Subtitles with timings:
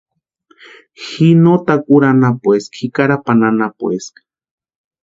[1.05, 4.21] Ji no Takuru anapueska ji Carapani anapueska.